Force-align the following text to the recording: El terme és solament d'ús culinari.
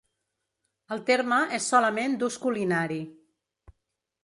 El 0.95 1.03
terme 1.09 1.37
és 1.59 1.67
solament 1.75 2.17
d'ús 2.23 2.41
culinari. 2.47 3.01